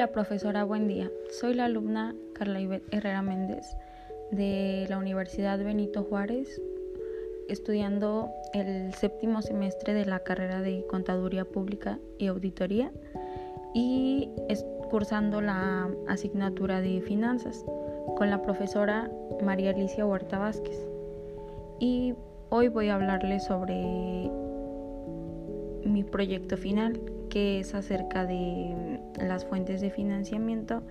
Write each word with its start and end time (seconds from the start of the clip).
Hola 0.00 0.12
profesora, 0.12 0.64
buen 0.64 0.88
día. 0.88 1.10
Soy 1.30 1.52
la 1.52 1.66
alumna 1.66 2.14
Carla 2.32 2.58
Herrera 2.90 3.20
Méndez 3.20 3.76
de 4.30 4.86
la 4.88 4.96
Universidad 4.96 5.62
Benito 5.62 6.04
Juárez, 6.04 6.58
estudiando 7.50 8.30
el 8.54 8.94
séptimo 8.94 9.42
semestre 9.42 9.92
de 9.92 10.06
la 10.06 10.20
carrera 10.20 10.62
de 10.62 10.86
Contaduría 10.86 11.44
Pública 11.44 11.98
y 12.16 12.28
Auditoría 12.28 12.90
y 13.74 14.30
cursando 14.88 15.42
la 15.42 15.90
asignatura 16.08 16.80
de 16.80 17.02
Finanzas 17.02 17.62
con 18.16 18.30
la 18.30 18.40
profesora 18.40 19.10
María 19.42 19.72
Alicia 19.72 20.06
Huerta 20.06 20.38
Vázquez. 20.38 20.78
Y 21.78 22.14
hoy 22.48 22.68
voy 22.68 22.88
a 22.88 22.94
hablarles 22.94 23.44
sobre 23.44 24.30
mi 25.84 26.04
proyecto 26.04 26.56
final, 26.56 26.98
que 27.30 27.60
es 27.60 27.74
acerca 27.74 28.26
de 28.26 29.00
las 29.18 29.46
fuentes 29.46 29.80
de 29.80 29.90
financiamiento 29.90 30.82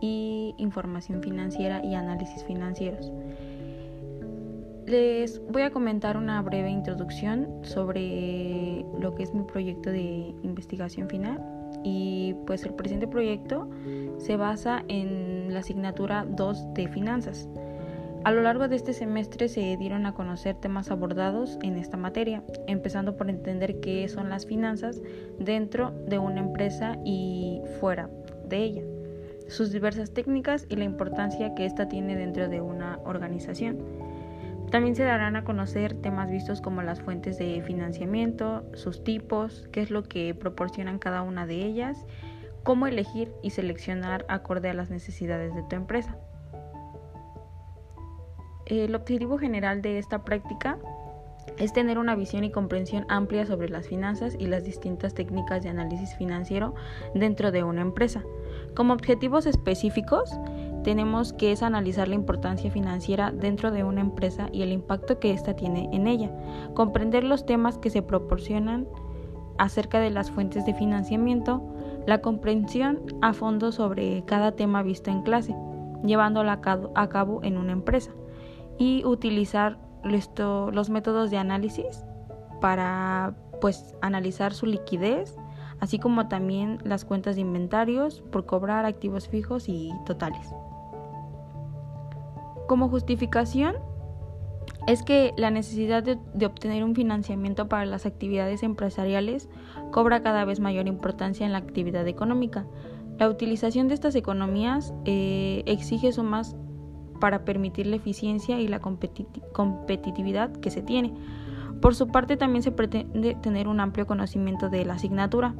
y 0.00 0.54
información 0.58 1.22
financiera 1.22 1.84
y 1.84 1.94
análisis 1.94 2.44
financieros. 2.44 3.12
Les 4.86 5.42
voy 5.50 5.62
a 5.62 5.70
comentar 5.70 6.16
una 6.16 6.40
breve 6.42 6.70
introducción 6.70 7.48
sobre 7.62 8.84
lo 9.00 9.16
que 9.16 9.24
es 9.24 9.34
mi 9.34 9.42
proyecto 9.42 9.90
de 9.90 10.32
investigación 10.44 11.08
final 11.08 11.42
y 11.82 12.34
pues 12.46 12.64
el 12.64 12.74
presente 12.74 13.08
proyecto 13.08 13.68
se 14.18 14.36
basa 14.36 14.84
en 14.86 15.52
la 15.52 15.60
asignatura 15.60 16.24
2 16.28 16.74
de 16.74 16.88
finanzas. 16.88 17.48
A 18.26 18.32
lo 18.32 18.42
largo 18.42 18.66
de 18.66 18.74
este 18.74 18.92
semestre 18.92 19.46
se 19.46 19.76
dieron 19.76 20.04
a 20.04 20.12
conocer 20.12 20.56
temas 20.56 20.90
abordados 20.90 21.60
en 21.62 21.76
esta 21.76 21.96
materia, 21.96 22.42
empezando 22.66 23.16
por 23.16 23.30
entender 23.30 23.78
qué 23.78 24.08
son 24.08 24.30
las 24.30 24.46
finanzas 24.46 25.00
dentro 25.38 25.92
de 26.08 26.18
una 26.18 26.40
empresa 26.40 26.98
y 27.04 27.60
fuera 27.78 28.10
de 28.44 28.56
ella, 28.64 28.82
sus 29.46 29.70
diversas 29.70 30.12
técnicas 30.12 30.66
y 30.68 30.74
la 30.74 30.82
importancia 30.82 31.54
que 31.54 31.66
ésta 31.66 31.88
tiene 31.88 32.16
dentro 32.16 32.48
de 32.48 32.60
una 32.60 32.98
organización. 33.04 33.78
También 34.72 34.96
se 34.96 35.04
darán 35.04 35.36
a 35.36 35.44
conocer 35.44 35.94
temas 35.94 36.28
vistos 36.28 36.60
como 36.60 36.82
las 36.82 37.00
fuentes 37.00 37.38
de 37.38 37.62
financiamiento, 37.62 38.64
sus 38.74 39.04
tipos, 39.04 39.68
qué 39.70 39.82
es 39.82 39.92
lo 39.92 40.02
que 40.02 40.34
proporcionan 40.34 40.98
cada 40.98 41.22
una 41.22 41.46
de 41.46 41.64
ellas, 41.64 42.04
cómo 42.64 42.88
elegir 42.88 43.30
y 43.44 43.50
seleccionar 43.50 44.26
acorde 44.28 44.68
a 44.68 44.74
las 44.74 44.90
necesidades 44.90 45.54
de 45.54 45.62
tu 45.62 45.76
empresa. 45.76 46.18
El 48.66 48.96
objetivo 48.96 49.38
general 49.38 49.80
de 49.80 49.98
esta 49.98 50.24
práctica 50.24 50.76
es 51.56 51.72
tener 51.72 51.98
una 51.98 52.16
visión 52.16 52.42
y 52.42 52.50
comprensión 52.50 53.06
amplia 53.08 53.46
sobre 53.46 53.68
las 53.68 53.86
finanzas 53.86 54.34
y 54.36 54.48
las 54.48 54.64
distintas 54.64 55.14
técnicas 55.14 55.62
de 55.62 55.68
análisis 55.68 56.16
financiero 56.16 56.74
dentro 57.14 57.52
de 57.52 57.62
una 57.62 57.82
empresa. 57.82 58.24
Como 58.74 58.92
objetivos 58.92 59.46
específicos, 59.46 60.36
tenemos 60.82 61.32
que 61.32 61.54
analizar 61.60 62.08
la 62.08 62.16
importancia 62.16 62.68
financiera 62.68 63.30
dentro 63.30 63.70
de 63.70 63.84
una 63.84 64.00
empresa 64.00 64.48
y 64.50 64.62
el 64.62 64.72
impacto 64.72 65.20
que 65.20 65.30
ésta 65.30 65.54
tiene 65.54 65.88
en 65.92 66.08
ella, 66.08 66.32
comprender 66.74 67.22
los 67.22 67.46
temas 67.46 67.78
que 67.78 67.90
se 67.90 68.02
proporcionan 68.02 68.88
acerca 69.58 70.00
de 70.00 70.10
las 70.10 70.32
fuentes 70.32 70.66
de 70.66 70.74
financiamiento, 70.74 71.62
la 72.04 72.20
comprensión 72.20 73.00
a 73.22 73.32
fondo 73.32 73.70
sobre 73.70 74.24
cada 74.24 74.56
tema 74.56 74.82
visto 74.82 75.08
en 75.12 75.22
clase, 75.22 75.54
llevándolo 76.04 76.50
a 76.50 77.08
cabo 77.08 77.40
en 77.44 77.58
una 77.58 77.70
empresa 77.70 78.10
y 78.78 79.04
utilizar 79.04 79.78
los 80.04 80.90
métodos 80.90 81.30
de 81.30 81.38
análisis 81.38 82.04
para 82.60 83.34
pues 83.60 83.94
analizar 84.02 84.54
su 84.54 84.66
liquidez, 84.66 85.36
así 85.80 85.98
como 85.98 86.28
también 86.28 86.78
las 86.84 87.04
cuentas 87.04 87.36
de 87.36 87.42
inventarios 87.42 88.22
por 88.30 88.46
cobrar 88.46 88.84
activos 88.84 89.28
fijos 89.28 89.68
y 89.68 89.90
totales. 90.04 90.52
Como 92.68 92.88
justificación 92.88 93.76
es 94.86 95.02
que 95.02 95.32
la 95.36 95.50
necesidad 95.50 96.02
de, 96.02 96.46
obtener 96.46 96.84
un 96.84 96.94
financiamiento 96.94 97.68
para 97.68 97.86
las 97.86 98.06
actividades 98.06 98.62
empresariales 98.62 99.48
cobra 99.92 100.22
cada 100.22 100.44
vez 100.44 100.60
mayor 100.60 100.86
importancia 100.86 101.46
en 101.46 101.52
la 101.52 101.58
actividad 101.58 102.06
económica. 102.06 102.66
La 103.18 103.28
utilización 103.28 103.88
de 103.88 103.94
estas 103.94 104.14
economías 104.14 104.94
eh, 105.04 105.62
exige 105.66 106.12
su 106.12 106.22
más 106.22 106.56
para 107.18 107.44
permitir 107.44 107.86
la 107.86 107.96
eficiencia 107.96 108.60
y 108.60 108.68
la 108.68 108.80
competitividad 108.80 110.52
que 110.52 110.70
se 110.70 110.82
tiene. 110.82 111.14
Por 111.80 111.94
su 111.94 112.08
parte, 112.08 112.36
también 112.36 112.62
se 112.62 112.72
pretende 112.72 113.34
tener 113.34 113.68
un 113.68 113.80
amplio 113.80 114.06
conocimiento 114.06 114.68
de 114.68 114.84
la 114.84 114.94
asignatura 114.94 115.54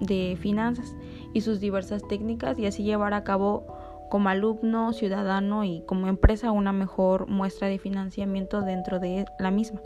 de 0.00 0.36
finanzas 0.40 0.96
y 1.32 1.40
sus 1.42 1.60
diversas 1.60 2.06
técnicas 2.08 2.58
y 2.58 2.66
así 2.66 2.82
llevar 2.82 3.14
a 3.14 3.24
cabo 3.24 3.64
como 4.10 4.28
alumno, 4.28 4.92
ciudadano 4.92 5.64
y 5.64 5.82
como 5.86 6.08
empresa 6.08 6.50
una 6.50 6.72
mejor 6.72 7.28
muestra 7.28 7.68
de 7.68 7.78
financiamiento 7.78 8.62
dentro 8.62 8.98
de 8.98 9.24
la 9.38 9.50
misma. 9.50 9.80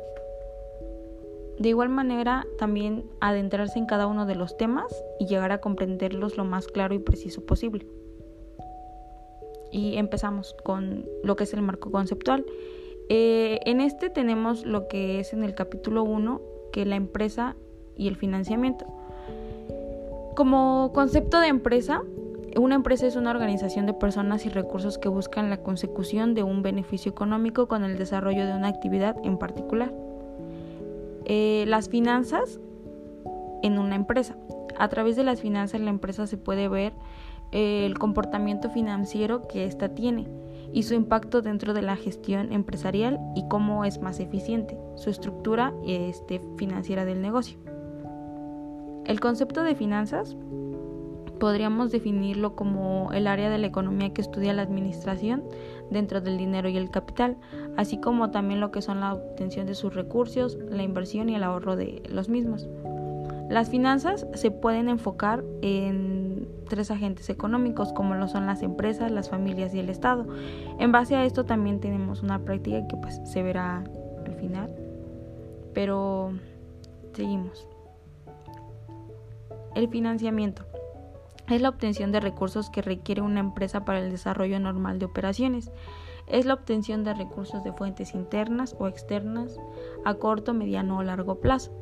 De 1.58 1.70
igual 1.70 1.88
manera, 1.88 2.46
también 2.58 3.04
adentrarse 3.20 3.78
en 3.78 3.86
cada 3.86 4.06
uno 4.06 4.26
de 4.26 4.36
los 4.36 4.56
temas 4.56 4.86
y 5.18 5.26
llegar 5.26 5.50
a 5.50 5.60
comprenderlos 5.60 6.36
lo 6.36 6.44
más 6.44 6.68
claro 6.68 6.94
y 6.94 7.00
preciso 7.00 7.44
posible 7.44 7.86
y 9.70 9.96
empezamos 9.96 10.54
con 10.64 11.06
lo 11.22 11.36
que 11.36 11.44
es 11.44 11.54
el 11.54 11.62
marco 11.62 11.90
conceptual. 11.90 12.44
Eh, 13.08 13.60
en 13.64 13.80
este 13.80 14.10
tenemos 14.10 14.66
lo 14.66 14.88
que 14.88 15.20
es 15.20 15.32
en 15.32 15.42
el 15.42 15.54
capítulo 15.54 16.02
1, 16.02 16.40
que 16.72 16.84
la 16.84 16.96
empresa 16.96 17.56
y 17.96 18.08
el 18.08 18.16
financiamiento. 18.16 18.86
Como 20.36 20.92
concepto 20.92 21.40
de 21.40 21.48
empresa, 21.48 22.02
una 22.56 22.74
empresa 22.74 23.06
es 23.06 23.16
una 23.16 23.30
organización 23.30 23.86
de 23.86 23.94
personas 23.94 24.46
y 24.46 24.48
recursos 24.48 24.98
que 24.98 25.08
buscan 25.08 25.50
la 25.50 25.58
consecución 25.58 26.34
de 26.34 26.42
un 26.42 26.62
beneficio 26.62 27.10
económico 27.10 27.68
con 27.68 27.84
el 27.84 27.98
desarrollo 27.98 28.46
de 28.46 28.54
una 28.54 28.68
actividad 28.68 29.16
en 29.24 29.38
particular. 29.38 29.92
Eh, 31.24 31.64
las 31.66 31.88
finanzas 31.88 32.60
en 33.62 33.78
una 33.78 33.94
empresa. 33.94 34.36
A 34.78 34.88
través 34.88 35.16
de 35.16 35.24
las 35.24 35.40
finanzas 35.40 35.80
la 35.80 35.90
empresa 35.90 36.26
se 36.26 36.36
puede 36.36 36.68
ver 36.68 36.92
el 37.52 37.98
comportamiento 37.98 38.70
financiero 38.70 39.48
que 39.48 39.64
ésta 39.64 39.90
tiene 39.90 40.26
y 40.72 40.82
su 40.82 40.94
impacto 40.94 41.42
dentro 41.42 41.72
de 41.72 41.82
la 41.82 41.96
gestión 41.96 42.52
empresarial 42.52 43.18
y 43.34 43.48
cómo 43.48 43.84
es 43.84 44.00
más 44.00 44.20
eficiente, 44.20 44.78
su 44.96 45.10
estructura 45.10 45.72
este, 45.86 46.40
financiera 46.56 47.04
del 47.04 47.22
negocio. 47.22 47.58
El 49.06 49.20
concepto 49.20 49.62
de 49.62 49.74
finanzas 49.74 50.36
podríamos 51.38 51.90
definirlo 51.90 52.54
como 52.54 53.10
el 53.12 53.26
área 53.26 53.48
de 53.48 53.58
la 53.58 53.66
economía 53.66 54.12
que 54.12 54.20
estudia 54.20 54.52
la 54.52 54.62
administración 54.62 55.44
dentro 55.90 56.20
del 56.20 56.36
dinero 56.36 56.68
y 56.68 56.76
el 56.76 56.90
capital, 56.90 57.36
así 57.76 57.98
como 57.98 58.30
también 58.30 58.60
lo 58.60 58.70
que 58.70 58.82
son 58.82 59.00
la 59.00 59.14
obtención 59.14 59.66
de 59.66 59.74
sus 59.74 59.94
recursos, 59.94 60.58
la 60.68 60.82
inversión 60.82 61.28
y 61.28 61.36
el 61.36 61.42
ahorro 61.42 61.76
de 61.76 62.02
los 62.10 62.28
mismos. 62.28 62.68
Las 63.48 63.70
finanzas 63.70 64.26
se 64.34 64.50
pueden 64.50 64.88
enfocar 64.90 65.42
en 65.62 66.27
tres 66.68 66.90
agentes 66.90 67.28
económicos 67.30 67.92
como 67.92 68.14
lo 68.14 68.28
son 68.28 68.46
las 68.46 68.62
empresas, 68.62 69.10
las 69.10 69.30
familias 69.30 69.74
y 69.74 69.80
el 69.80 69.88
Estado. 69.88 70.26
En 70.78 70.92
base 70.92 71.16
a 71.16 71.24
esto 71.24 71.44
también 71.44 71.80
tenemos 71.80 72.22
una 72.22 72.38
práctica 72.44 72.86
que 72.86 72.96
pues 72.96 73.20
se 73.24 73.42
verá 73.42 73.84
al 74.24 74.34
final. 74.34 74.74
Pero 75.74 76.32
seguimos. 77.12 77.66
El 79.74 79.88
financiamiento 79.88 80.64
es 81.48 81.62
la 81.62 81.70
obtención 81.70 82.12
de 82.12 82.20
recursos 82.20 82.68
que 82.68 82.82
requiere 82.82 83.22
una 83.22 83.40
empresa 83.40 83.84
para 83.84 84.00
el 84.00 84.10
desarrollo 84.10 84.60
normal 84.60 84.98
de 84.98 85.06
operaciones. 85.06 85.70
Es 86.26 86.44
la 86.44 86.54
obtención 86.54 87.04
de 87.04 87.14
recursos 87.14 87.64
de 87.64 87.72
fuentes 87.72 88.14
internas 88.14 88.76
o 88.78 88.86
externas 88.86 89.58
a 90.04 90.14
corto, 90.14 90.52
mediano 90.52 90.98
o 90.98 91.02
largo 91.02 91.40
plazo. 91.40 91.72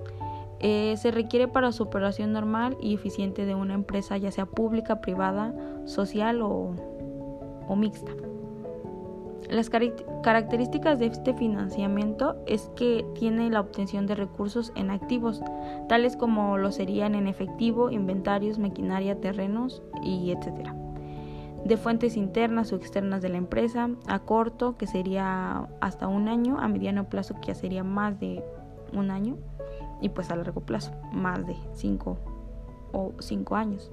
Eh, 0.61 0.95
se 0.97 1.11
requiere 1.11 1.49
para 1.49 1.71
su 1.73 1.83
operación 1.83 2.33
normal 2.33 2.77
y 2.81 2.95
eficiente 2.95 3.45
de 3.45 3.55
una 3.55 3.75
empresa, 3.75 4.17
ya 4.17 4.31
sea 4.31 4.47
pública, 4.47 5.01
privada, 5.01 5.55
social 5.85 6.41
o, 6.43 6.75
mixta. 7.77 8.13
Las 9.51 9.71
características 9.71 10.99
de 10.99 11.07
este 11.07 11.35
financiamiento 11.35 12.37
es 12.47 12.71
que 12.75 13.05
tiene 13.15 13.51
la 13.51 13.61
obtención 13.61 14.07
de 14.07 14.17
recursos 14.17 14.73
en 14.75 14.91
activos, 14.91 15.41
tales 15.89 16.17
como 16.17 16.57
lo 16.57 16.73
serían 16.73 17.15
en 17.15 17.29
efectivo, 17.29 17.91
inventarios, 17.91 18.59
maquinaria, 18.59 19.21
terrenos 19.21 19.83
y 20.03 20.33
etc. 20.33 20.71
De 21.65 21.77
fuentes 21.77 22.17
internas 22.17 22.73
o 22.73 22.77
externas 22.77 23.23
de 23.23 23.29
la 23.29 23.37
empresa, 23.37 23.91
a 24.09 24.21
corto, 24.21 24.77
que 24.77 24.87
sería 24.87 25.69
hasta 25.81 26.09
un 26.09 26.29
año, 26.29 26.59
a 26.59 26.67
mediano 26.67 27.09
plazo, 27.09 27.35
que 27.41 27.49
ya 27.49 27.55
sería 27.55 27.85
más 27.85 28.19
de 28.19 28.43
un 28.93 29.11
año, 29.11 29.37
y 30.01 30.09
pues 30.11 30.31
a 30.31 30.37
largo 30.37 30.61
plazo, 30.61 30.93
más 31.13 31.47
de 31.47 31.57
5 31.75 32.19
o 32.93 33.13
5 33.19 33.57
años. 33.57 33.91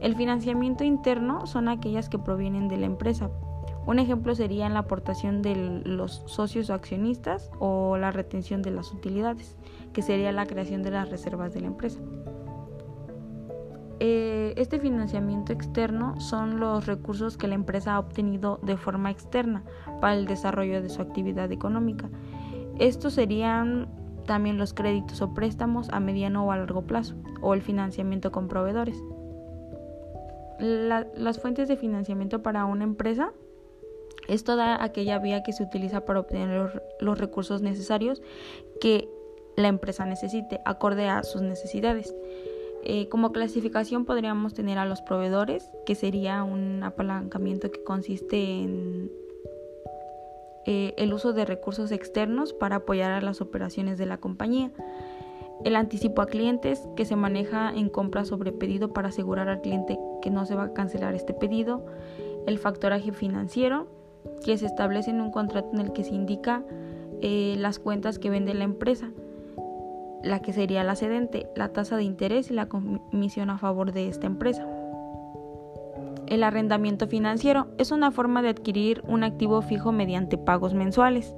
El 0.00 0.14
financiamiento 0.14 0.84
interno 0.84 1.46
son 1.46 1.68
aquellas 1.68 2.08
que 2.08 2.18
provienen 2.18 2.68
de 2.68 2.76
la 2.76 2.86
empresa. 2.86 3.30
Un 3.86 3.98
ejemplo 3.98 4.34
sería 4.34 4.68
la 4.68 4.80
aportación 4.80 5.42
de 5.42 5.54
los 5.84 6.22
socios 6.26 6.70
o 6.70 6.74
accionistas 6.74 7.50
o 7.60 7.96
la 7.96 8.10
retención 8.10 8.60
de 8.60 8.72
las 8.72 8.92
utilidades, 8.92 9.56
que 9.92 10.02
sería 10.02 10.32
la 10.32 10.46
creación 10.46 10.82
de 10.82 10.90
las 10.90 11.08
reservas 11.08 11.54
de 11.54 11.60
la 11.60 11.68
empresa. 11.68 12.00
Eh, 13.98 14.52
este 14.56 14.78
financiamiento 14.78 15.52
externo 15.52 16.20
son 16.20 16.60
los 16.60 16.86
recursos 16.86 17.38
que 17.38 17.48
la 17.48 17.54
empresa 17.54 17.94
ha 17.94 17.98
obtenido 17.98 18.60
de 18.62 18.76
forma 18.76 19.10
externa 19.10 19.62
para 20.00 20.14
el 20.14 20.26
desarrollo 20.26 20.82
de 20.82 20.90
su 20.90 21.00
actividad 21.00 21.50
económica. 21.50 22.10
Estos 22.78 23.14
serían 23.14 23.88
también 24.26 24.58
los 24.58 24.74
créditos 24.74 25.22
o 25.22 25.32
préstamos 25.32 25.88
a 25.90 26.00
mediano 26.00 26.44
o 26.44 26.52
a 26.52 26.56
largo 26.56 26.82
plazo 26.82 27.14
o 27.40 27.54
el 27.54 27.62
financiamiento 27.62 28.32
con 28.32 28.48
proveedores. 28.48 28.96
las 30.58 31.38
fuentes 31.38 31.68
de 31.68 31.76
financiamiento 31.76 32.42
para 32.42 32.64
una 32.64 32.84
empresa 32.84 33.32
es 34.28 34.42
toda 34.42 34.82
aquella 34.82 35.18
vía 35.18 35.42
que 35.42 35.52
se 35.52 35.62
utiliza 35.62 36.04
para 36.04 36.20
obtener 36.20 36.82
los 37.00 37.18
recursos 37.18 37.62
necesarios 37.62 38.22
que 38.80 39.08
la 39.56 39.68
empresa 39.68 40.04
necesite, 40.04 40.60
acorde 40.64 41.08
a 41.08 41.22
sus 41.22 41.42
necesidades. 41.42 42.14
Eh, 42.84 43.08
como 43.08 43.32
clasificación 43.32 44.04
podríamos 44.04 44.54
tener 44.54 44.78
a 44.78 44.84
los 44.84 45.00
proveedores, 45.00 45.70
que 45.86 45.94
sería 45.94 46.44
un 46.44 46.82
apalancamiento 46.82 47.70
que 47.70 47.82
consiste 47.82 48.36
en 48.36 49.10
eh, 50.66 50.94
el 50.96 51.12
uso 51.12 51.32
de 51.32 51.44
recursos 51.44 51.92
externos 51.92 52.52
para 52.52 52.76
apoyar 52.76 53.12
a 53.12 53.20
las 53.20 53.40
operaciones 53.40 53.98
de 53.98 54.06
la 54.06 54.18
compañía. 54.18 54.72
El 55.64 55.76
anticipo 55.76 56.22
a 56.22 56.26
clientes, 56.26 56.86
que 56.96 57.04
se 57.04 57.16
maneja 57.16 57.72
en 57.72 57.88
compra 57.88 58.24
sobre 58.24 58.52
pedido 58.52 58.92
para 58.92 59.08
asegurar 59.08 59.48
al 59.48 59.62
cliente 59.62 59.98
que 60.20 60.30
no 60.30 60.44
se 60.44 60.54
va 60.54 60.64
a 60.64 60.72
cancelar 60.72 61.14
este 61.14 61.32
pedido. 61.32 61.86
El 62.46 62.58
factoraje 62.58 63.12
financiero, 63.12 63.86
que 64.44 64.58
se 64.58 64.66
establece 64.66 65.10
en 65.10 65.20
un 65.20 65.30
contrato 65.30 65.70
en 65.72 65.80
el 65.80 65.92
que 65.92 66.04
se 66.04 66.14
indica 66.14 66.62
eh, 67.22 67.54
las 67.58 67.78
cuentas 67.78 68.18
que 68.18 68.28
vende 68.28 68.52
la 68.52 68.64
empresa, 68.64 69.10
la 70.22 70.40
que 70.40 70.52
sería 70.52 70.84
la 70.84 70.96
cedente, 70.96 71.48
la 71.54 71.68
tasa 71.72 71.96
de 71.96 72.02
interés 72.02 72.50
y 72.50 72.54
la 72.54 72.68
comisión 72.68 73.50
a 73.50 73.58
favor 73.58 73.92
de 73.92 74.08
esta 74.08 74.26
empresa. 74.26 74.66
El 76.26 76.42
arrendamiento 76.42 77.06
financiero 77.06 77.68
es 77.78 77.92
una 77.92 78.10
forma 78.10 78.42
de 78.42 78.48
adquirir 78.48 79.02
un 79.06 79.22
activo 79.22 79.62
fijo 79.62 79.92
mediante 79.92 80.36
pagos 80.36 80.74
mensuales. 80.74 81.34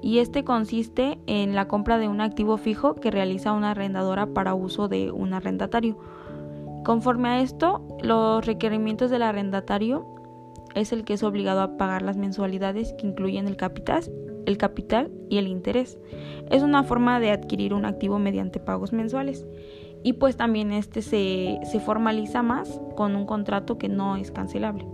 Y 0.00 0.18
este 0.18 0.42
consiste 0.42 1.18
en 1.28 1.54
la 1.54 1.68
compra 1.68 1.98
de 1.98 2.08
un 2.08 2.20
activo 2.20 2.56
fijo 2.56 2.96
que 2.96 3.12
realiza 3.12 3.52
una 3.52 3.70
arrendadora 3.70 4.26
para 4.26 4.54
uso 4.54 4.88
de 4.88 5.12
un 5.12 5.32
arrendatario. 5.32 5.96
Conforme 6.84 7.28
a 7.28 7.40
esto, 7.40 7.86
los 8.02 8.44
requerimientos 8.44 9.10
del 9.10 9.22
arrendatario 9.22 10.04
es 10.74 10.92
el 10.92 11.04
que 11.04 11.14
es 11.14 11.22
obligado 11.22 11.60
a 11.60 11.76
pagar 11.76 12.02
las 12.02 12.16
mensualidades 12.16 12.92
que 12.94 13.06
incluyen 13.06 13.46
el 13.46 13.56
capital, 13.56 14.02
el 14.46 14.58
capital 14.58 15.12
y 15.30 15.38
el 15.38 15.46
interés. 15.46 15.98
Es 16.50 16.64
una 16.64 16.82
forma 16.82 17.20
de 17.20 17.30
adquirir 17.30 17.72
un 17.72 17.84
activo 17.84 18.18
mediante 18.18 18.58
pagos 18.58 18.92
mensuales. 18.92 19.46
Y 20.02 20.14
pues 20.14 20.36
también 20.36 20.72
este 20.72 21.02
se, 21.02 21.60
se 21.64 21.80
formaliza 21.80 22.42
más 22.42 22.80
con 22.96 23.14
un 23.14 23.26
contrato 23.26 23.78
que 23.78 23.88
no 23.88 24.16
es 24.16 24.30
cancelable. 24.30 24.86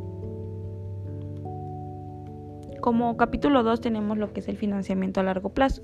Como 2.81 3.17
capítulo 3.17 3.63
2 3.63 3.81
tenemos 3.81 4.19
lo 4.19 4.33
que 4.33 4.41
es 4.41 4.49
el 4.49 4.57
financiamiento 4.57 5.21
a 5.21 5.25
largo 5.25 5.51
plazo, 5.51 5.83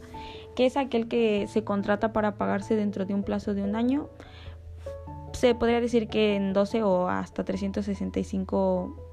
que 0.54 0.66
es 0.66 0.76
aquel 0.76 1.08
que 1.08 1.46
se 1.48 1.64
contrata 1.64 2.12
para 2.12 2.36
pagarse 2.36 2.76
dentro 2.76 3.04
de 3.04 3.14
un 3.14 3.24
plazo 3.24 3.54
de 3.54 3.62
un 3.62 3.76
año. 3.76 4.08
Se 5.32 5.54
podría 5.54 5.80
decir 5.80 6.08
que 6.08 6.36
en 6.36 6.52
12 6.52 6.82
o 6.82 7.08
hasta 7.08 7.44
365 7.44 9.04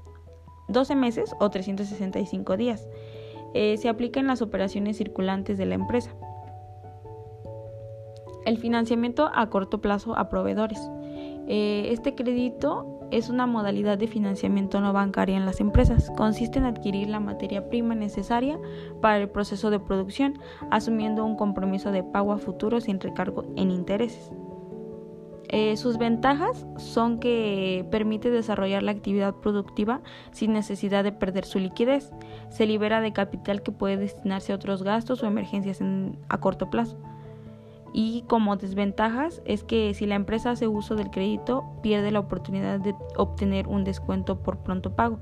12 0.68 0.94
meses 0.96 1.34
o 1.38 1.50
365 1.50 2.56
días. 2.56 2.88
Eh, 3.54 3.76
se 3.76 3.88
aplica 3.88 4.20
en 4.20 4.26
las 4.26 4.42
operaciones 4.42 4.96
circulantes 4.96 5.58
de 5.58 5.66
la 5.66 5.74
empresa. 5.74 6.14
El 8.44 8.58
financiamiento 8.58 9.30
a 9.32 9.48
corto 9.50 9.80
plazo 9.80 10.16
a 10.16 10.28
proveedores. 10.28 10.80
Eh, 11.46 11.88
este 11.90 12.14
crédito 12.14 13.00
es 13.10 13.28
una 13.28 13.46
modalidad 13.46 13.98
de 13.98 14.08
financiamiento 14.08 14.80
no 14.80 14.92
bancaria 14.92 15.36
en 15.36 15.46
las 15.46 15.60
empresas. 15.60 16.10
Consiste 16.16 16.58
en 16.58 16.64
adquirir 16.64 17.08
la 17.08 17.20
materia 17.20 17.68
prima 17.68 17.94
necesaria 17.94 18.58
para 19.00 19.18
el 19.18 19.28
proceso 19.28 19.70
de 19.70 19.78
producción, 19.78 20.40
asumiendo 20.70 21.24
un 21.24 21.36
compromiso 21.36 21.92
de 21.92 22.02
pago 22.02 22.32
a 22.32 22.38
futuro 22.38 22.80
sin 22.80 22.98
recargo 23.00 23.44
en 23.56 23.70
intereses. 23.70 24.32
Eh, 25.48 25.76
sus 25.76 25.98
ventajas 25.98 26.66
son 26.78 27.18
que 27.18 27.86
permite 27.90 28.30
desarrollar 28.30 28.82
la 28.82 28.92
actividad 28.92 29.34
productiva 29.34 30.00
sin 30.30 30.54
necesidad 30.54 31.04
de 31.04 31.12
perder 31.12 31.44
su 31.44 31.58
liquidez. 31.58 32.10
Se 32.48 32.64
libera 32.64 33.02
de 33.02 33.12
capital 33.12 33.62
que 33.62 33.70
puede 33.70 33.98
destinarse 33.98 34.52
a 34.52 34.56
otros 34.56 34.82
gastos 34.82 35.22
o 35.22 35.26
emergencias 35.26 35.80
a 36.30 36.40
corto 36.40 36.70
plazo. 36.70 36.96
Y 37.92 38.22
como 38.22 38.56
desventajas 38.56 39.42
es 39.44 39.64
que 39.64 39.92
si 39.94 40.06
la 40.06 40.14
empresa 40.14 40.52
hace 40.52 40.66
uso 40.66 40.94
del 40.94 41.10
crédito 41.10 41.64
pierde 41.82 42.10
la 42.10 42.20
oportunidad 42.20 42.80
de 42.80 42.94
obtener 43.16 43.68
un 43.68 43.84
descuento 43.84 44.42
por 44.42 44.58
pronto 44.58 44.94
pago. 44.94 45.20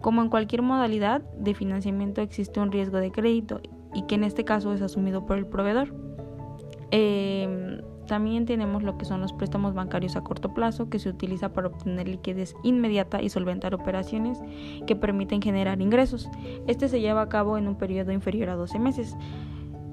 Como 0.00 0.20
en 0.20 0.28
cualquier 0.28 0.62
modalidad 0.62 1.22
de 1.38 1.54
financiamiento 1.54 2.20
existe 2.20 2.60
un 2.60 2.70
riesgo 2.70 2.98
de 2.98 3.10
crédito 3.10 3.60
y 3.94 4.02
que 4.02 4.16
en 4.16 4.24
este 4.24 4.44
caso 4.44 4.72
es 4.74 4.82
asumido 4.82 5.24
por 5.24 5.38
el 5.38 5.46
proveedor. 5.46 5.94
Eh, 6.90 7.80
también 8.06 8.44
tenemos 8.44 8.82
lo 8.82 8.98
que 8.98 9.04
son 9.04 9.20
los 9.20 9.32
préstamos 9.32 9.74
bancarios 9.74 10.16
a 10.16 10.20
corto 10.20 10.52
plazo, 10.52 10.90
que 10.90 10.98
se 10.98 11.08
utiliza 11.08 11.52
para 11.52 11.68
obtener 11.68 12.06
liquidez 12.06 12.54
inmediata 12.62 13.22
y 13.22 13.30
solventar 13.30 13.74
operaciones 13.74 14.38
que 14.86 14.96
permiten 14.96 15.40
generar 15.40 15.80
ingresos. 15.80 16.28
Este 16.66 16.88
se 16.88 17.00
lleva 17.00 17.22
a 17.22 17.28
cabo 17.28 17.56
en 17.56 17.66
un 17.66 17.76
periodo 17.76 18.12
inferior 18.12 18.50
a 18.50 18.56
12 18.56 18.78
meses. 18.78 19.16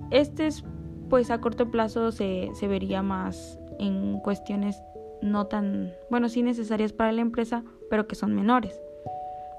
Este 0.09 0.47
es, 0.47 0.65
pues 1.11 1.29
a 1.29 1.41
corto 1.41 1.69
plazo 1.69 2.13
se, 2.13 2.51
se 2.53 2.69
vería 2.69 3.03
más 3.03 3.59
en 3.79 4.21
cuestiones 4.21 4.81
no 5.21 5.45
tan, 5.45 5.93
bueno, 6.09 6.29
sí 6.29 6.41
necesarias 6.41 6.93
para 6.93 7.11
la 7.11 7.19
empresa, 7.19 7.65
pero 7.89 8.07
que 8.07 8.15
son 8.15 8.33
menores, 8.33 8.81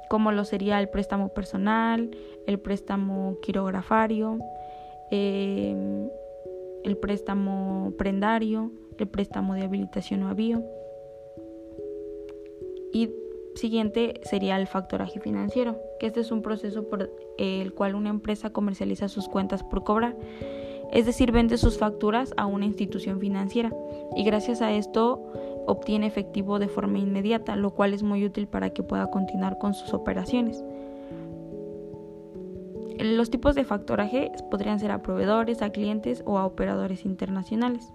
como 0.09 0.33
lo 0.33 0.47
sería 0.47 0.81
el 0.81 0.89
préstamo 0.89 1.29
personal, 1.29 2.11
el 2.47 2.59
préstamo 2.59 3.37
quirografario, 3.43 4.39
eh, 5.11 6.09
el 6.85 6.97
préstamo 6.97 7.93
prendario, 7.99 8.73
el 8.97 9.09
préstamo 9.09 9.55
de 9.55 9.65
habilitación 9.65 10.23
o 10.23 10.29
avío. 10.29 10.65
Y 12.95 13.11
siguiente 13.57 14.23
sería 14.23 14.57
el 14.57 14.67
factoraje 14.67 15.21
financiero, 15.21 15.79
que 16.01 16.07
este 16.07 16.21
es 16.21 16.33
un 16.33 16.41
proceso 16.41 16.89
por 16.89 17.11
el 17.37 17.75
cual 17.75 17.95
una 17.95 18.09
empresa 18.09 18.55
comercializa 18.55 19.09
sus 19.09 19.29
cuentas 19.29 19.63
por 19.63 19.85
cobrar, 19.85 20.17
es 20.93 21.07
decir, 21.07 21.33
vende 21.33 21.57
sus 21.57 21.79
facturas 21.79 22.35
a 22.37 22.47
una 22.47 22.67
institución 22.67 23.19
financiera 23.19 23.73
y 24.15 24.25
gracias 24.25 24.61
a 24.61 24.73
esto 24.73 25.23
obtiene 25.67 26.07
efectivo 26.07 26.59
de 26.59 26.69
forma 26.69 26.99
inmediata, 26.99 27.57
lo 27.57 27.71
cual 27.71 27.95
es 27.95 28.03
muy 28.03 28.25
útil 28.25 28.47
para 28.47 28.71
que 28.71 28.83
pueda 28.83 29.11
continuar 29.11 29.59
con 29.59 29.75
sus 29.75 29.95
operaciones. 29.95 30.63
Los 32.99 33.31
tipos 33.31 33.55
de 33.55 33.65
factoraje 33.65 34.31
podrían 34.51 34.79
ser 34.79 34.91
a 34.91 35.03
proveedores, 35.03 35.63
a 35.63 35.71
clientes 35.71 36.23
o 36.27 36.39
a 36.39 36.47
operadores 36.47 37.05
internacionales. 37.05 37.93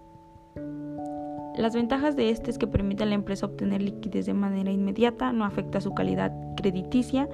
Las 1.55 1.74
ventajas 1.75 2.15
de 2.15 2.29
este 2.29 2.51
es 2.51 2.57
que 2.57 2.67
permite 2.67 3.03
a 3.03 3.05
la 3.05 3.15
empresa 3.15 3.45
obtener 3.45 3.81
liquidez 3.81 4.25
de 4.25 4.33
manera 4.33 4.72
inmediata, 4.72 5.31
no 5.33 5.45
afecta 5.45 5.81
su 5.81 5.93
calidad 5.93 6.31
crediticia, 6.55 7.29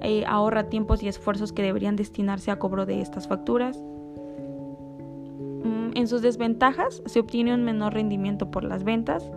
eh, 0.00 0.24
ahorra 0.26 0.68
tiempos 0.68 1.02
y 1.02 1.08
esfuerzos 1.08 1.52
que 1.52 1.62
deberían 1.62 1.96
destinarse 1.96 2.50
a 2.50 2.58
cobro 2.58 2.86
de 2.86 3.00
estas 3.00 3.26
facturas. 3.26 3.82
En 5.98 6.06
sus 6.06 6.22
desventajas 6.22 7.02
se 7.06 7.18
obtiene 7.18 7.52
un 7.52 7.64
menor 7.64 7.92
rendimiento 7.92 8.52
por 8.52 8.62
las 8.62 8.84
ventas, 8.84 9.32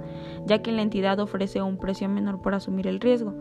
ya 0.46 0.62
que 0.62 0.72
la 0.72 0.84
entidad 0.84 1.20
ofrece 1.20 1.60
un 1.60 1.78
precio 1.78 2.08
menor 2.08 2.44
por 2.44 2.54
asumir 2.54 2.86
el 2.86 3.00
riesgo. 3.00 3.34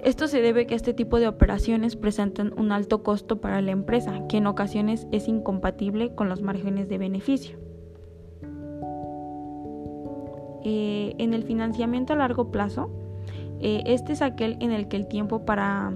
Esto 0.00 0.28
se 0.28 0.40
debe 0.40 0.60
a 0.60 0.66
que 0.68 0.76
este 0.76 0.94
tipo 0.94 1.18
de 1.18 1.26
operaciones 1.26 1.96
presentan 1.96 2.54
un 2.56 2.70
alto 2.70 3.02
costo 3.02 3.40
para 3.40 3.60
la 3.62 3.72
empresa, 3.72 4.28
que 4.28 4.36
en 4.36 4.46
ocasiones 4.46 5.08
es 5.10 5.26
incompatible 5.26 6.14
con 6.14 6.28
los 6.28 6.40
márgenes 6.40 6.88
de 6.88 6.98
beneficio. 6.98 7.58
Eh, 10.62 11.16
en 11.18 11.34
el 11.34 11.42
financiamiento 11.42 12.12
a 12.12 12.16
largo 12.16 12.52
plazo, 12.52 12.90
eh, 13.58 13.82
este 13.86 14.12
es 14.12 14.22
aquel 14.22 14.56
en 14.60 14.70
el 14.70 14.86
que 14.86 14.98
el 14.98 15.08
tiempo 15.08 15.44
para 15.44 15.92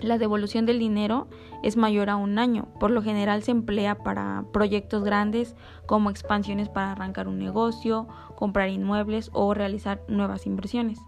la 0.00 0.18
devolución 0.18 0.66
del 0.66 0.78
dinero 0.78 1.28
es 1.62 1.76
mayor 1.76 2.10
a 2.10 2.16
un 2.16 2.38
año. 2.38 2.68
Por 2.78 2.90
lo 2.90 3.02
general 3.02 3.42
se 3.42 3.50
emplea 3.50 3.96
para 3.96 4.44
proyectos 4.52 5.04
grandes 5.04 5.56
como 5.86 6.10
expansiones 6.10 6.68
para 6.68 6.92
arrancar 6.92 7.28
un 7.28 7.38
negocio, 7.38 8.08
comprar 8.36 8.68
inmuebles 8.68 9.30
o 9.32 9.54
realizar 9.54 10.02
nuevas 10.08 10.46
inversiones. 10.46 10.98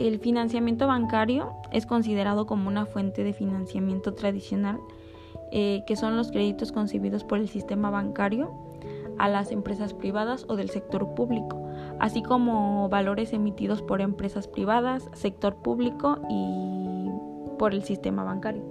el 0.00 0.18
financiamiento 0.18 0.86
bancario 0.86 1.52
es 1.72 1.84
considerado 1.84 2.46
como 2.46 2.68
una 2.68 2.86
fuente 2.86 3.22
de 3.22 3.34
financiamiento 3.34 4.14
tradicional, 4.14 4.80
eh, 5.52 5.84
que 5.86 5.94
son 5.94 6.16
los 6.16 6.30
créditos 6.30 6.72
concebidos 6.72 7.22
por 7.22 7.38
el 7.38 7.50
sistema 7.50 7.90
bancario 7.90 8.50
a 9.18 9.28
las 9.28 9.52
empresas 9.52 9.92
privadas 9.92 10.46
o 10.48 10.56
del 10.56 10.70
sector 10.70 11.14
público, 11.14 11.59
así 12.00 12.22
como 12.22 12.88
valores 12.88 13.32
emitidos 13.32 13.82
por 13.82 14.00
empresas 14.00 14.48
privadas, 14.48 15.08
sector 15.12 15.56
público 15.56 16.18
y 16.28 17.08
por 17.58 17.74
el 17.74 17.84
sistema 17.84 18.24
bancario. 18.24 18.62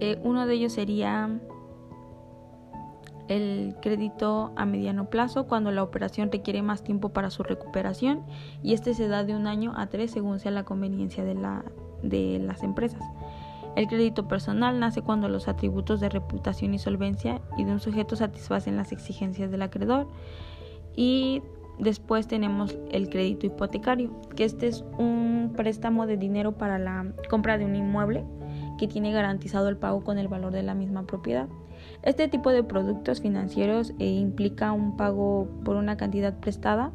Eh, 0.00 0.18
uno 0.24 0.46
de 0.46 0.54
ellos 0.54 0.72
sería 0.72 1.38
el 3.28 3.76
crédito 3.80 4.52
a 4.56 4.66
mediano 4.66 5.08
plazo 5.08 5.46
cuando 5.46 5.70
la 5.70 5.82
operación 5.82 6.32
requiere 6.32 6.62
más 6.62 6.82
tiempo 6.82 7.10
para 7.10 7.30
su 7.30 7.42
recuperación 7.42 8.22
y 8.62 8.74
este 8.74 8.94
se 8.94 9.08
da 9.08 9.24
de 9.24 9.34
un 9.34 9.46
año 9.46 9.72
a 9.76 9.86
tres 9.86 10.10
según 10.10 10.40
sea 10.40 10.50
la 10.50 10.64
conveniencia 10.64 11.24
de, 11.24 11.34
la, 11.34 11.64
de 12.02 12.38
las 12.38 12.62
empresas. 12.62 13.02
El 13.76 13.88
crédito 13.88 14.28
personal 14.28 14.78
nace 14.78 15.02
cuando 15.02 15.28
los 15.28 15.48
atributos 15.48 16.00
de 16.00 16.08
reputación 16.08 16.74
y 16.74 16.78
solvencia 16.78 17.40
y 17.58 17.64
de 17.64 17.72
un 17.72 17.80
sujeto 17.80 18.14
satisfacen 18.14 18.76
las 18.76 18.92
exigencias 18.92 19.50
del 19.50 19.62
acreedor 19.62 20.06
y 20.94 21.42
después 21.78 22.28
tenemos 22.28 22.76
el 22.92 23.08
crédito 23.08 23.46
hipotecario, 23.46 24.10
que 24.36 24.44
este 24.44 24.68
es 24.68 24.84
un 24.96 25.52
préstamo 25.56 26.06
de 26.06 26.16
dinero 26.16 26.52
para 26.52 26.78
la 26.78 27.12
compra 27.28 27.58
de 27.58 27.64
un 27.64 27.74
inmueble 27.74 28.24
que 28.78 28.86
tiene 28.86 29.12
garantizado 29.12 29.68
el 29.68 29.76
pago 29.76 30.04
con 30.04 30.18
el 30.18 30.28
valor 30.28 30.52
de 30.52 30.62
la 30.62 30.74
misma 30.74 31.04
propiedad. 31.04 31.48
Este 32.02 32.28
tipo 32.28 32.50
de 32.50 32.62
productos 32.62 33.20
financieros 33.20 33.92
eh, 33.98 34.06
implica 34.06 34.72
un 34.72 34.96
pago 34.96 35.48
por 35.64 35.76
una 35.76 35.96
cantidad 35.96 36.38
prestada 36.38 36.92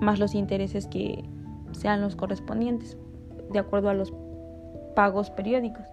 más 0.00 0.18
los 0.18 0.34
intereses 0.34 0.86
que 0.86 1.24
sean 1.72 2.00
los 2.00 2.14
correspondientes, 2.14 2.96
de 3.52 3.58
acuerdo 3.58 3.90
a 3.90 3.94
los 3.94 4.12
pagos 4.94 5.30
periódicos. 5.30 5.84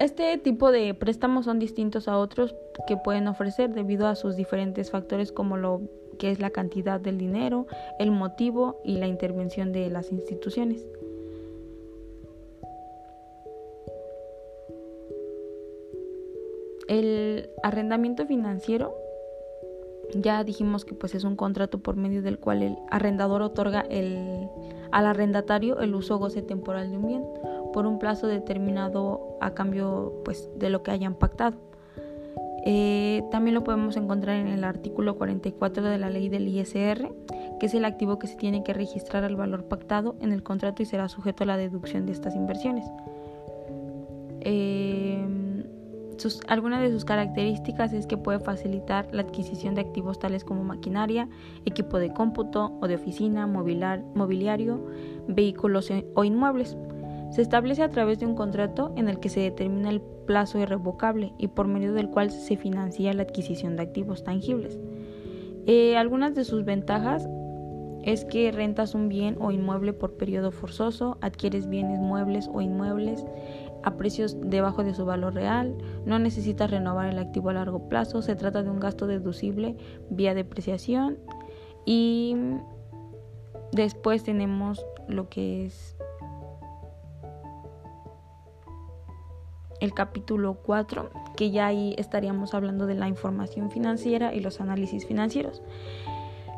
Este 0.00 0.38
tipo 0.38 0.72
de 0.72 0.94
préstamos 0.94 1.44
son 1.44 1.58
distintos 1.58 2.08
a 2.08 2.16
otros 2.16 2.54
que 2.86 2.96
pueden 2.96 3.28
ofrecer 3.28 3.74
debido 3.74 4.06
a 4.06 4.14
sus 4.14 4.34
diferentes 4.34 4.90
factores 4.90 5.30
como 5.30 5.58
lo 5.58 5.82
que 6.18 6.30
es 6.30 6.40
la 6.40 6.48
cantidad 6.48 6.98
del 6.98 7.18
dinero, 7.18 7.66
el 7.98 8.10
motivo 8.10 8.80
y 8.82 8.96
la 8.96 9.06
intervención 9.06 9.72
de 9.72 9.90
las 9.90 10.10
instituciones. 10.10 10.86
El 16.88 17.50
arrendamiento 17.62 18.26
financiero, 18.26 18.96
ya 20.14 20.42
dijimos 20.44 20.86
que 20.86 20.94
pues 20.94 21.14
es 21.14 21.24
un 21.24 21.36
contrato 21.36 21.78
por 21.80 21.96
medio 21.96 22.22
del 22.22 22.38
cual 22.38 22.62
el 22.62 22.76
arrendador 22.90 23.42
otorga 23.42 23.82
el, 23.90 24.48
al 24.92 25.06
arrendatario 25.06 25.78
el 25.80 25.94
uso 25.94 26.18
goce 26.18 26.40
temporal 26.40 26.90
de 26.90 26.96
un 26.96 27.06
bien 27.06 27.24
por 27.72 27.86
un 27.86 27.98
plazo 27.98 28.26
determinado 28.26 29.36
a 29.40 29.50
cambio 29.52 30.20
pues 30.24 30.48
de 30.56 30.70
lo 30.70 30.82
que 30.82 30.90
hayan 30.90 31.14
pactado. 31.14 31.56
Eh, 32.66 33.22
también 33.30 33.54
lo 33.54 33.64
podemos 33.64 33.96
encontrar 33.96 34.36
en 34.36 34.48
el 34.48 34.64
artículo 34.64 35.16
44 35.16 35.82
de 35.82 35.98
la 35.98 36.10
ley 36.10 36.28
del 36.28 36.46
ISR, 36.46 37.10
que 37.58 37.66
es 37.66 37.74
el 37.74 37.84
activo 37.84 38.18
que 38.18 38.26
se 38.26 38.36
tiene 38.36 38.62
que 38.62 38.74
registrar 38.74 39.24
al 39.24 39.36
valor 39.36 39.64
pactado 39.64 40.16
en 40.20 40.32
el 40.32 40.42
contrato 40.42 40.82
y 40.82 40.86
será 40.86 41.08
sujeto 41.08 41.44
a 41.44 41.46
la 41.46 41.56
deducción 41.56 42.06
de 42.06 42.12
estas 42.12 42.34
inversiones. 42.34 42.84
Eh, 44.42 45.26
alguna 46.48 46.80
de 46.80 46.90
sus 46.90 47.04
características 47.04 47.92
es 47.92 48.06
que 48.06 48.16
puede 48.16 48.40
facilitar 48.40 49.08
la 49.12 49.22
adquisición 49.22 49.74
de 49.74 49.80
activos 49.80 50.18
tales 50.18 50.44
como 50.44 50.64
maquinaria, 50.64 51.28
equipo 51.64 51.98
de 51.98 52.12
cómputo 52.12 52.76
o 52.80 52.88
de 52.88 52.96
oficina, 52.96 53.46
mobiliario, 53.46 54.86
vehículos 55.28 55.90
e, 55.90 56.06
o 56.14 56.24
inmuebles. 56.24 56.76
Se 57.30 57.42
establece 57.42 57.82
a 57.82 57.90
través 57.90 58.18
de 58.18 58.26
un 58.26 58.34
contrato 58.34 58.92
en 58.96 59.08
el 59.08 59.20
que 59.20 59.28
se 59.28 59.40
determina 59.40 59.90
el 59.90 60.00
plazo 60.00 60.58
irrevocable 60.58 61.32
y 61.38 61.48
por 61.48 61.68
medio 61.68 61.92
del 61.92 62.10
cual 62.10 62.30
se 62.30 62.56
financia 62.56 63.12
la 63.14 63.22
adquisición 63.22 63.76
de 63.76 63.82
activos 63.82 64.24
tangibles. 64.24 64.78
Eh, 65.66 65.96
algunas 65.96 66.34
de 66.34 66.44
sus 66.44 66.64
ventajas 66.64 67.28
es 68.02 68.24
que 68.24 68.50
rentas 68.50 68.94
un 68.94 69.08
bien 69.08 69.36
o 69.40 69.50
inmueble 69.50 69.92
por 69.92 70.16
periodo 70.16 70.50
forzoso, 70.52 71.18
adquieres 71.20 71.68
bienes 71.68 72.00
muebles 72.00 72.48
o 72.52 72.60
inmuebles, 72.60 73.24
a 73.82 73.96
precios 73.96 74.36
debajo 74.40 74.84
de 74.84 74.94
su 74.94 75.04
valor 75.04 75.34
real, 75.34 75.76
no 76.04 76.18
necesita 76.18 76.66
renovar 76.66 77.08
el 77.08 77.18
activo 77.18 77.50
a 77.50 77.54
largo 77.54 77.88
plazo, 77.88 78.22
se 78.22 78.36
trata 78.36 78.62
de 78.62 78.70
un 78.70 78.80
gasto 78.80 79.06
deducible 79.06 79.76
vía 80.10 80.34
depreciación 80.34 81.18
y 81.86 82.36
después 83.72 84.22
tenemos 84.22 84.84
lo 85.08 85.28
que 85.28 85.66
es 85.66 85.96
el 89.80 89.94
capítulo 89.94 90.54
4, 90.62 91.10
que 91.36 91.50
ya 91.50 91.66
ahí 91.66 91.94
estaríamos 91.98 92.54
hablando 92.54 92.86
de 92.86 92.94
la 92.94 93.08
información 93.08 93.70
financiera 93.70 94.34
y 94.34 94.40
los 94.40 94.60
análisis 94.60 95.06
financieros. 95.06 95.62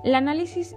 El 0.05 0.15
análisis, 0.15 0.77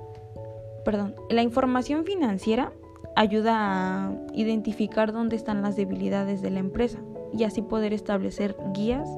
perdón, 0.84 1.16
la 1.30 1.42
información 1.42 2.06
financiera 2.06 2.72
ayuda 3.16 4.08
a 4.08 4.14
identificar 4.34 5.12
dónde 5.12 5.36
están 5.36 5.62
las 5.62 5.76
debilidades 5.76 6.42
de 6.42 6.52
la 6.52 6.60
empresa 6.60 7.00
y 7.34 7.44
así 7.44 7.62
poder 7.62 7.94
establecer 7.94 8.56
guías 8.74 9.10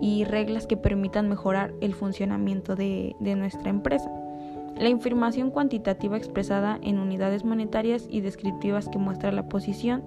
y 0.00 0.24
reglas 0.24 0.66
que 0.66 0.76
permitan 0.76 1.28
mejorar 1.28 1.72
el 1.80 1.94
funcionamiento 1.94 2.76
de, 2.76 3.16
nuestra 3.20 3.70
empresa. 3.70 4.10
La 4.78 4.90
información 4.90 5.50
cuantitativa 5.50 6.18
expresada 6.18 6.78
en 6.82 6.98
unidades 6.98 7.44
monetarias 7.44 8.06
y 8.10 8.20
descriptivas 8.20 8.88
que 8.88 8.98
muestra 8.98 9.32
la 9.32 9.48
posición 9.48 10.04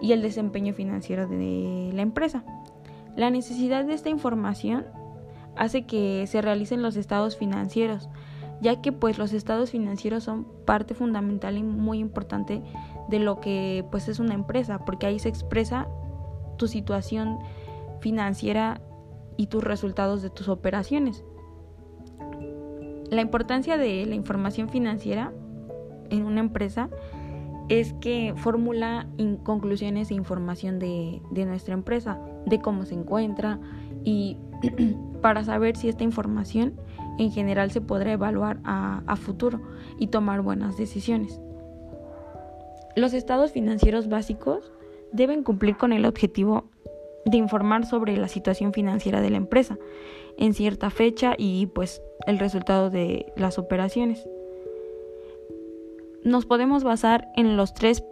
y 0.00 0.12
el 0.12 0.22
desempeño 0.22 0.74
financiero 0.74 1.26
de 1.26 1.90
la 1.92 2.02
empresa. 2.02 2.44
La 3.16 3.30
necesidad 3.30 3.84
de 3.84 3.94
esta 3.94 4.08
información 4.08 4.86
hace 5.56 5.86
que 5.86 6.26
se 6.26 6.42
realicen 6.42 6.82
los 6.82 6.96
estados 6.96 7.36
financieros, 7.36 8.08
ya 8.60 8.80
que 8.80 8.92
pues 8.92 9.18
los 9.18 9.32
estados 9.32 9.70
financieros 9.70 10.24
son 10.24 10.46
parte 10.64 10.94
fundamental 10.94 11.56
y 11.56 11.62
muy 11.62 11.98
importante 11.98 12.62
de 13.08 13.18
lo 13.18 13.40
que 13.40 13.84
pues 13.90 14.08
es 14.08 14.18
una 14.18 14.34
empresa, 14.34 14.84
porque 14.84 15.06
ahí 15.06 15.18
se 15.18 15.28
expresa 15.28 15.88
tu 16.56 16.66
situación 16.66 17.38
financiera 18.00 18.80
y 19.36 19.46
tus 19.46 19.62
resultados 19.62 20.22
de 20.22 20.30
tus 20.30 20.48
operaciones. 20.48 21.24
La 23.10 23.20
importancia 23.20 23.76
de 23.76 24.06
la 24.06 24.14
información 24.14 24.68
financiera 24.68 25.32
en 26.10 26.24
una 26.24 26.40
empresa 26.40 26.88
es 27.68 27.94
que 27.94 28.34
formula 28.36 29.06
conclusiones 29.42 30.10
e 30.10 30.14
información 30.14 30.78
de, 30.78 31.22
de 31.30 31.46
nuestra 31.46 31.74
empresa, 31.74 32.18
de 32.46 32.60
cómo 32.60 32.84
se 32.84 32.94
encuentra 32.94 33.58
y 34.04 34.36
para 35.22 35.44
saber 35.44 35.76
si 35.76 35.88
esta 35.88 36.04
información 36.04 36.74
en 37.18 37.30
general 37.30 37.70
se 37.70 37.80
podrá 37.80 38.12
evaluar 38.12 38.58
a, 38.64 39.16
futuro 39.16 39.60
y 39.98 40.08
tomar 40.08 40.42
buenas 40.42 40.76
decisiones. 40.76 41.40
Los 42.96 43.14
estados 43.14 43.52
financieros 43.52 44.08
básicos 44.08 44.72
deben 45.12 45.42
cumplir 45.42 45.76
con 45.76 45.92
el 45.92 46.06
objetivo 46.06 46.70
de 47.24 47.36
informar 47.38 47.86
sobre 47.86 48.16
la 48.16 48.28
situación 48.28 48.72
financiera 48.72 49.20
de 49.20 49.30
la 49.30 49.38
empresa 49.38 49.78
en 50.36 50.52
cierta 50.52 50.90
fecha 50.90 51.34
y 51.38 51.66
pues 51.66 52.02
el 52.26 52.38
resultado 52.38 52.90
de 52.90 53.32
las 53.36 53.58
operaciones. 53.58 54.26
Nos 56.24 56.46
podemos 56.46 56.84
basar 56.84 57.28
en 57.36 57.58
los 57.58 57.74
tres 57.74 58.02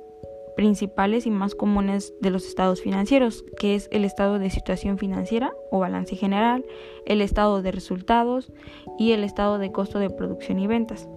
principales 0.55 1.27
y 1.27 1.31
más 1.31 1.55
comunes 1.55 2.13
de 2.21 2.29
los 2.29 2.45
estados 2.47 2.83
financieros, 2.83 3.43
que 3.59 3.75
es 3.75 3.89
el 3.91 4.05
estado 4.05 4.39
de 4.39 4.51
situación 4.51 4.99
financiera 4.99 5.51
o 5.71 5.79
balance 5.79 6.15
general, 6.15 6.63
el 7.07 7.23
estado 7.23 7.63
de 7.63 7.73
resultados 7.73 8.53
y 8.99 9.13
el 9.13 9.25
estado 9.25 9.57
de 9.57 9.73
costo 9.73 9.99
de 9.99 10.11
producción 10.11 10.59
y 10.59 10.67
ventas. 10.67 11.09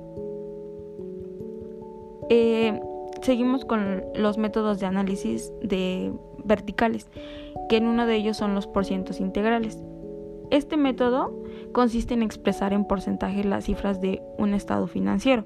Eh, 2.29 2.79
seguimos 3.21 3.65
con 3.65 4.01
los 4.15 4.37
métodos 4.37 4.79
de 4.79 4.85
análisis 4.85 5.51
de 5.61 6.13
verticales, 6.45 7.11
que 7.67 7.75
en 7.75 7.87
uno 7.87 8.05
de 8.05 8.15
ellos 8.15 8.37
son 8.37 8.55
los 8.55 8.67
porcientos 8.67 9.19
integrales. 9.19 9.83
Este 10.49 10.77
método 10.77 11.43
consiste 11.73 12.13
en 12.13 12.23
expresar 12.23 12.71
en 12.71 12.85
porcentaje 12.85 13.43
las 13.43 13.65
cifras 13.65 13.99
de 13.99 14.21
un 14.37 14.53
estado 14.53 14.87
financiero 14.87 15.45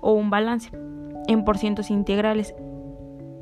o 0.00 0.12
un 0.12 0.30
balance 0.30 0.70
en 1.28 1.44
porcientos 1.44 1.90
integrales 1.90 2.54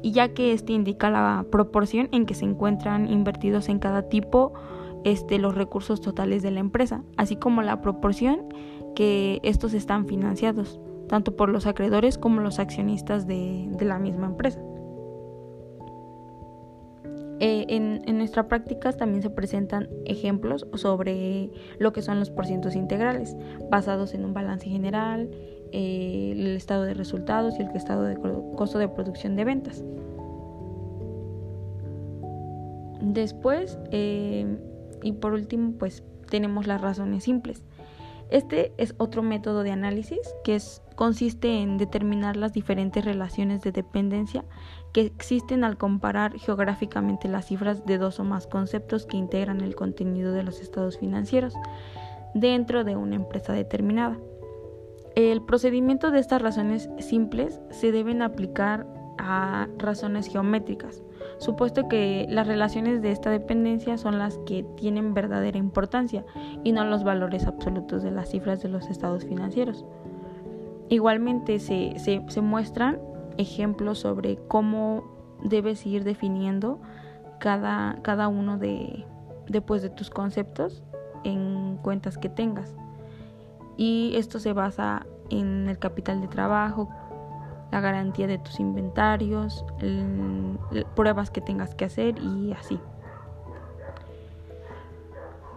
y 0.04 0.12
ya 0.12 0.34
que 0.34 0.52
este 0.52 0.75
indica 0.75 1.08
la 1.11 1.46
proporción 1.50 2.11
en 2.12 2.26
que 2.26 2.34
se 2.34 2.44
encuentran 2.44 3.11
invertidos 3.11 3.70
en 3.70 3.78
cada 3.78 4.02
tipo 4.02 4.52
este, 5.04 5.38
los 5.38 5.54
recursos 5.54 6.02
totales 6.02 6.42
de 6.42 6.50
la 6.50 6.61
empresa, 6.61 7.02
así 7.16 7.37
como 7.37 7.62
la 7.62 7.80
proporción 7.80 8.52
que 8.94 9.40
estos 9.42 9.73
están 9.73 10.06
financiados, 10.06 10.78
tanto 11.08 11.37
por 11.37 11.49
los 11.49 11.66
acreedores 11.66 12.18
como 12.18 12.42
los 12.42 12.58
accionistas 12.58 13.26
de, 13.26 13.68
la 13.80 13.99
misma 13.99 14.26
empresa. 14.26 14.61
Eh, 17.40 17.64
en, 17.68 18.02
en 18.06 18.18
nuestras 18.18 18.46
prácticas 18.46 18.99
también 18.99 19.23
se 19.23 19.30
presentan 19.30 19.88
ejemplos 20.04 20.66
sobre 20.75 21.50
lo 21.78 21.94
que 21.94 22.02
son 22.02 22.20
los 22.20 22.30
porcientos 22.30 22.76
integrales, 22.76 23.37
basados 23.70 24.12
en 24.12 24.25
un 24.25 24.34
balance 24.34 24.68
general, 24.68 25.30
eh, 25.76 26.31
el 26.37 26.57
estado 26.57 26.85
de 26.85 26.95
resultados 26.95 27.59
y 27.59 27.62
el 27.62 27.71
estado 27.71 28.04
de 28.04 28.16
costo 28.54 28.78
de 28.78 28.87
producción 28.87 29.35
de 29.35 29.45
ventas. 29.45 29.83
Después, 33.00 33.76
eh, 33.90 34.47
y 35.02 35.12
por 35.14 35.33
último, 35.33 35.73
pues 35.76 36.04
tenemos 36.31 36.69
las 36.69 36.81
razones 36.81 37.25
simples. 37.25 37.64
Este 38.31 38.73
es 38.78 38.95
otro 38.99 39.25
método 39.25 39.64
de 39.64 39.73
análisis 39.73 40.21
que 40.45 40.59
consiste 40.95 41.61
en 41.61 41.76
determinar 41.76 42.37
las 42.37 42.52
diferentes 42.52 43.04
relaciones 43.04 43.61
de 43.62 43.73
dependencia 43.73 44.45
que 44.93 45.00
existen 45.00 45.64
al 45.64 45.76
comparar 45.76 46.38
geográficamente 46.38 47.26
las 47.26 47.47
cifras 47.47 47.85
de 47.85 47.99
dos 47.99 48.21
o 48.21 48.25
más 48.25 48.47
conceptos 48.47 49.07
que 49.07 49.16
integran 49.16 49.61
el 49.61 49.75
contenido 49.75 50.33
de 50.33 50.45
los 50.45 50.61
estados 50.61 50.99
financieros 50.99 51.52
dentro 52.33 52.85
de 52.85 52.95
una 52.95 53.16
empresa 53.16 53.52
determinada. 53.52 54.19
El 55.14 55.42
procedimiento 55.42 56.11
de 56.11 56.18
estas 56.18 56.42
razones 56.42 56.90
simples 56.99 57.61
se 57.71 57.92
deben 57.92 58.21
aplicar 58.21 58.87
a 59.16 59.68
razones 59.78 60.26
geométricas, 60.26 61.04
supuesto 61.38 61.88
que 61.88 62.26
las 62.28 62.49
relaciones 62.49 63.00
de 63.00 63.12
esta 63.12 63.30
dependencia 63.30 63.97
son 63.97 64.18
las 64.18 64.38
que 64.38 64.64
tienen 64.76 65.14
verdadera 65.14 65.56
importancia 65.56 66.25
y 66.64 66.73
no 66.73 66.85
los 66.85 67.04
valores 67.04 67.47
absolutos 67.47 68.02
de 68.02 68.11
las 68.11 68.30
cifras 68.30 68.61
de 68.62 68.68
los 68.68 68.88
estados 68.88 69.25
financieros. 69.25 69.85
Igualmente 70.88 71.61
se, 71.61 71.94
se, 71.99 72.40
muestran 72.40 72.99
ejemplos 73.38 74.00
sobre 74.00 74.37
cómo 74.49 75.04
debes 75.42 75.87
ir 75.87 76.02
definiendo 76.02 76.80
cada, 77.38 78.00
cada 78.02 78.26
uno 78.26 78.59
de, 78.59 79.06
después 79.49 79.80
de 79.83 79.90
tus 79.90 80.11
conceptos 80.11 80.83
en 81.23 81.78
cuentas 81.83 82.18
que 82.18 82.28
tengas. 82.28 82.75
Y 83.76 84.12
esto 84.16 84.38
se 84.38 84.52
basa 84.52 85.07
en 85.31 85.69
el 85.69 85.78
capital 85.78 86.21
de 86.21 86.28
trabajo, 86.28 86.88
la 87.73 87.81
garantía 87.81 88.26
de 88.26 88.38
tus 88.38 88.61
inventarios, 88.61 89.64
pruebas 90.95 91.31
que 91.31 91.40
tengas 91.40 91.75
que 91.75 91.85
hacer 91.85 92.19
y 92.19 92.52
así. 92.52 92.78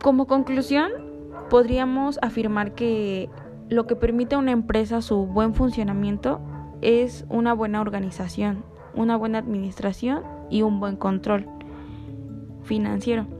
Como 0.02 0.26
conclusión, 0.26 0.92
podríamos 1.50 2.18
afirmar 2.22 2.74
que 2.74 3.30
lo 3.70 3.86
que 3.88 3.96
permite 3.96 4.36
a 4.36 4.40
una 4.40 4.52
empresa 4.52 5.02
su 5.02 5.26
buen 5.26 5.54
funcionamiento 5.54 6.40
es 6.82 7.26
una 7.30 7.54
buena 7.54 7.82
organización, 7.82 8.64
una 8.96 9.18
buena 9.18 9.40
administración 9.40 10.24
y 10.50 10.62
un 10.62 10.80
buen 10.80 10.96
control 10.96 11.48
financiero. 12.64 13.37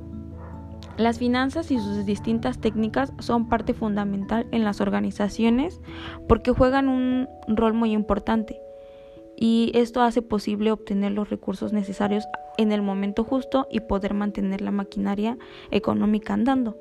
Las 0.98 1.20
finanzas 1.20 1.70
y 1.72 1.78
sus 1.78 2.06
distintas 2.06 2.60
técnicas 2.60 3.14
son 3.20 3.50
parte 3.50 3.74
fundamental 3.74 4.48
en 4.52 4.64
las 4.64 4.82
organizaciones 4.82 5.80
porque 6.28 6.52
juegan 6.52 6.90
un 6.90 7.28
rol 7.48 7.74
muy 7.74 7.92
importante 7.92 8.60
y 9.40 9.72
esto 9.76 10.02
hace 10.02 10.24
posible 10.24 10.72
obtener 10.72 11.12
los 11.12 11.30
recursos 11.30 11.72
necesarios 11.72 12.26
en 12.58 12.72
el 12.72 12.82
momento 12.82 13.24
justo 13.24 13.68
y 13.70 13.82
poder 13.82 14.16
mantener 14.16 14.62
la 14.62 14.72
maquinaria 14.72 15.38
económica 15.70 16.34
andando. 16.34 16.76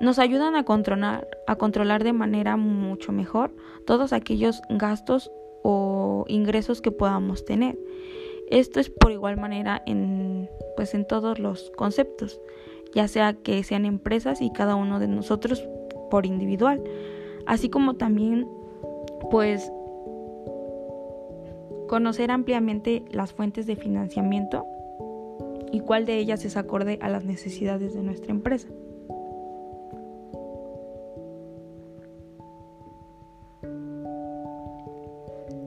Nos 0.00 0.18
ayudan 0.18 0.56
a 0.56 0.64
controlar, 0.64 2.02
de 2.02 2.12
manera 2.14 2.56
mucho 2.56 3.12
mejor 3.12 3.54
todos 3.86 4.14
aquellos 4.14 4.62
gastos 4.70 5.30
o 5.62 6.24
ingresos 6.28 6.80
que 6.80 6.90
podamos 6.90 7.44
tener. 7.44 7.78
Esto 8.50 8.80
es 8.80 8.88
por 8.88 9.12
igual 9.12 9.36
manera 9.36 9.82
en, 9.86 10.48
pues 10.76 10.94
en 10.94 11.06
todos 11.06 11.38
los 11.38 11.70
conceptos, 11.76 12.40
ya 12.94 13.08
sea 13.08 13.34
que 13.34 13.62
sean 13.64 13.84
empresas 13.84 14.40
y 14.40 14.50
cada 14.50 14.76
uno 14.76 14.98
de 14.98 15.08
nosotros 15.08 15.66
por 16.10 16.26
individual, 16.26 16.82
así 17.46 17.68
como 17.68 17.94
también 17.94 18.46
pues 19.30 19.72
conocer 21.88 22.30
ampliamente 22.30 23.04
las 23.10 23.32
fuentes 23.32 23.66
de 23.66 23.76
financiamiento 23.76 24.66
y 25.70 25.80
cuál 25.80 26.06
de 26.06 26.18
ellas 26.18 26.44
es 26.44 26.56
acorde 26.56 26.98
a 27.02 27.08
las 27.08 27.24
necesidades 27.24 27.94
de 27.94 28.02
nuestra 28.02 28.30
empresa. 28.30 28.68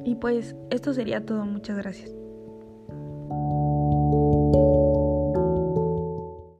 Y 0.03 0.15
pues 0.15 0.55
esto 0.69 0.93
sería 0.93 1.25
todo, 1.25 1.45
muchas 1.45 1.77
gracias. 1.77 2.24